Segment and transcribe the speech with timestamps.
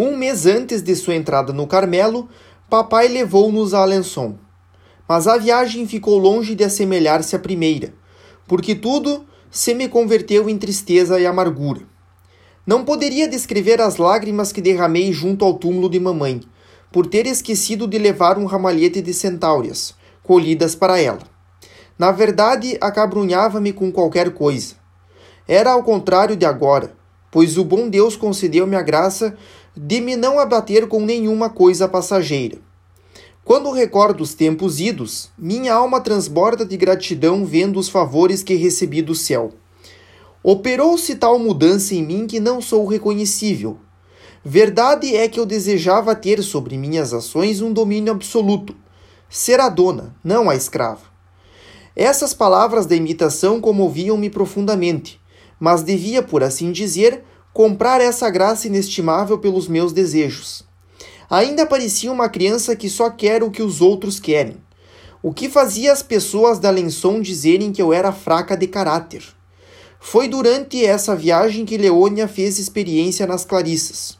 [0.00, 2.28] Um mês antes de sua entrada no Carmelo,
[2.70, 4.36] papai levou-nos a Alençon.
[5.08, 7.92] Mas a viagem ficou longe de assemelhar-se à primeira,
[8.46, 11.80] porque tudo se me converteu em tristeza e amargura.
[12.64, 16.42] Não poderia descrever as lágrimas que derramei junto ao túmulo de mamãe,
[16.92, 21.22] por ter esquecido de levar um ramalhete de centáureas, colhidas para ela.
[21.98, 24.76] Na verdade, acabrunhava-me com qualquer coisa.
[25.48, 26.96] Era ao contrário de agora,
[27.32, 29.36] pois o bom Deus concedeu-me a graça
[29.80, 32.58] de me não abater com nenhuma coisa passageira.
[33.44, 39.00] Quando recordo os tempos idos, minha alma transborda de gratidão vendo os favores que recebi
[39.00, 39.52] do céu.
[40.42, 43.78] Operou-se tal mudança em mim que não sou reconhecível.
[44.44, 48.74] Verdade é que eu desejava ter sobre minhas ações um domínio absoluto,
[49.30, 51.02] ser a dona, não a escrava.
[51.94, 55.20] Essas palavras da imitação comoviam-me profundamente,
[55.58, 57.24] mas devia, por assim dizer,
[57.58, 60.62] comprar essa graça inestimável pelos meus desejos.
[61.28, 64.58] Ainda parecia uma criança que só quer o que os outros querem,
[65.20, 69.24] o que fazia as pessoas da Lençon dizerem que eu era fraca de caráter.
[69.98, 74.16] Foi durante essa viagem que Leônia fez experiência nas Clarissas.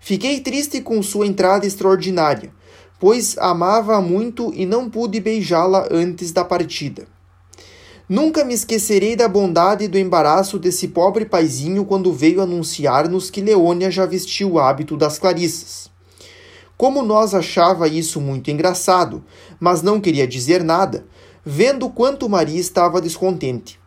[0.00, 2.52] Fiquei triste com sua entrada extraordinária,
[2.98, 7.11] pois amava-a muito e não pude beijá-la antes da partida.
[8.14, 13.40] Nunca me esquecerei da bondade e do embaraço desse pobre paizinho quando veio anunciar-nos que
[13.40, 15.90] Leônia já vestiu o hábito das Clarissas.
[16.76, 19.24] Como nós achava isso muito engraçado,
[19.58, 21.06] mas não queria dizer nada,
[21.42, 23.80] vendo quanto Maria estava descontente.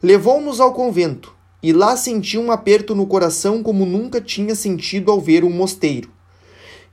[0.00, 5.20] Levou-nos ao convento, e lá senti um aperto no coração como nunca tinha sentido ao
[5.20, 6.12] ver um mosteiro.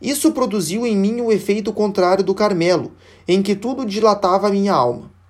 [0.01, 2.91] Isso produziu em mim o efeito contrário do Carmelo,
[3.27, 5.20] em que tudo dilatava minha alma.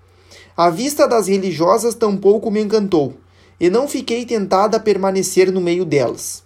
[0.55, 3.15] A vista das religiosas tampouco me encantou,
[3.59, 6.43] e não fiquei tentada a permanecer no meio delas.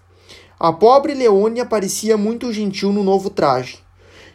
[0.59, 3.79] A pobre Leônia parecia muito gentil no novo traje.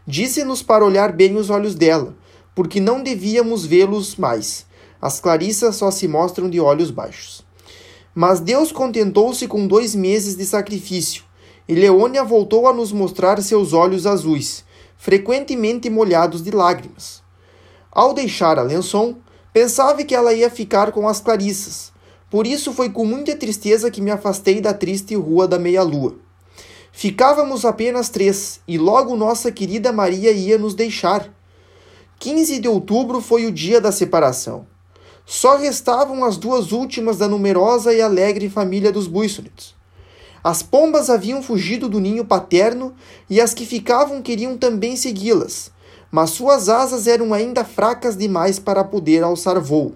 [0.06, 2.16] Disse-nos para olhar bem os olhos dela,
[2.54, 4.66] porque não devíamos vê-los mais.
[5.00, 7.42] As Clarissas só se mostram de olhos baixos.
[8.14, 11.22] Mas Deus contentou-se com dois meses de sacrifício,
[11.68, 14.64] e Leônia voltou a nos mostrar seus olhos azuis,
[14.96, 17.22] frequentemente molhados de lágrimas.
[17.90, 19.16] Ao deixar a Lençon,
[19.52, 21.92] pensava que ela ia ficar com as Clarissas,
[22.30, 26.14] por isso foi com muita tristeza que me afastei da triste rua da meia-lua.
[26.92, 31.28] Ficávamos apenas três, e logo nossa querida Maria ia nos deixar.
[32.18, 34.66] 15 de outubro foi o dia da separação.
[35.24, 39.74] Só restavam as duas últimas da numerosa e alegre família dos Buissonets.
[40.42, 42.94] As pombas haviam fugido do ninho paterno
[43.28, 45.70] e as que ficavam queriam também segui-las,
[46.10, 49.94] mas suas asas eram ainda fracas demais para poder alçar voo.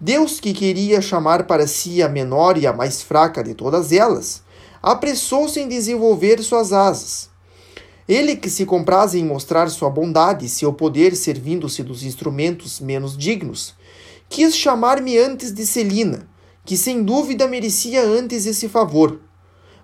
[0.00, 4.42] Deus, que queria chamar para si a menor e a mais fraca de todas elas,
[4.82, 7.30] apressou-se em desenvolver suas asas.
[8.08, 13.16] Ele, que se compraz em mostrar sua bondade e seu poder servindo-se dos instrumentos menos
[13.16, 13.74] dignos,
[14.28, 16.28] quis chamar-me antes de Celina,
[16.64, 19.20] que sem dúvida merecia antes esse favor.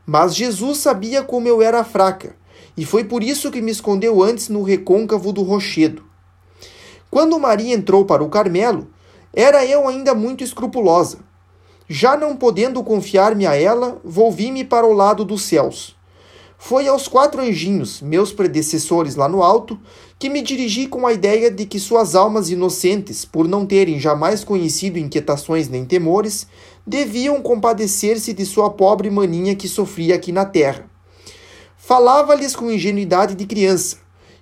[0.04, 2.34] Mas Jesus sabia como eu era fraca,
[2.78, 6.04] e foi por isso que me escondeu antes no recôncavo do rochedo.
[7.10, 8.86] Quando Maria entrou para o Carmelo,
[9.34, 11.18] era eu ainda muito escrupulosa.
[11.88, 15.96] Já não podendo confiar-me a ela, volvi-me para o lado dos céus.
[16.56, 19.76] Foi aos quatro anjinhos, meus predecessores lá no alto,
[20.16, 24.44] que me dirigi com a ideia de que suas almas inocentes, por não terem jamais
[24.44, 26.46] conhecido inquietações nem temores,
[26.86, 30.88] deviam compadecer-se de sua pobre maninha que sofria aqui na terra.
[31.88, 33.96] Falava-lhes com ingenuidade de criança,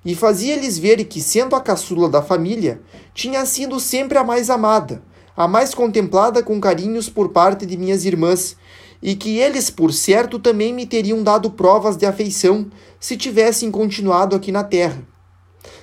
[0.04, 2.82] e fazia-lhes ver que, sendo a caçula da família,
[3.14, 5.00] tinha sido sempre a mais amada,
[5.36, 8.56] a mais contemplada com carinhos por parte de minhas irmãs,
[9.00, 12.68] e que eles, por certo, também me teriam dado provas de afeição
[12.98, 15.06] se tivessem continuado aqui na terra.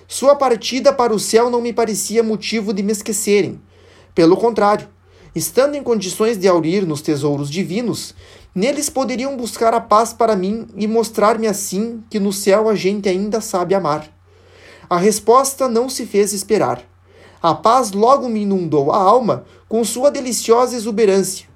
[0.06, 3.62] Sua partida para o céu não me parecia motivo de me esquecerem.
[4.14, 4.90] Pelo contrário,
[5.36, 8.14] estando em condições de aurir nos tesouros divinos,
[8.56, 13.10] Neles poderiam buscar a paz para mim e mostrar-me assim que no céu a gente
[13.10, 14.08] ainda sabe amar.
[14.88, 16.84] A resposta não se fez esperar.
[17.42, 21.48] A paz logo me inundou a alma com sua deliciosa exuberância,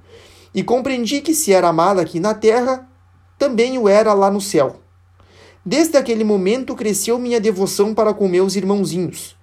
[0.56, 2.90] e compreendi que se era amada aqui na terra,
[3.38, 4.78] também o era lá no céu.
[5.64, 9.36] Desde aquele momento cresceu minha devoção para com meus irmãozinhos.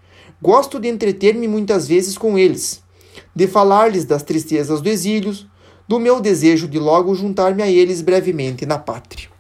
[0.43, 2.83] Gosto de entreter-me muitas vezes com eles,
[3.35, 5.35] de falar-lhes das tristezas do exílio,
[5.87, 9.34] do meu desejo de logo juntar-me a eles brevemente na pátria.